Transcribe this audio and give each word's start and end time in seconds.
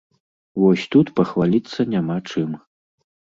Вось 0.61 0.85
тут 0.95 1.11
пахваліцца 1.19 1.85
няма 1.93 2.17
чым. 2.29 2.57